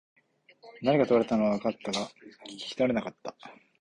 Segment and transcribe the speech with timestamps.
[0.81, 2.07] 何か問われたのは分かったが、
[2.49, 3.35] 聞き取れなかった。